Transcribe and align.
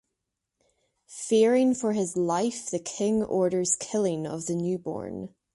Fearing 1.05 1.75
for 1.75 1.93
his 1.93 2.17
life, 2.17 2.71
the 2.71 2.79
king 2.79 3.21
orders 3.23 3.75
killing 3.79 4.25
of 4.25 4.47
the 4.47 4.55
newborn. 4.55 5.35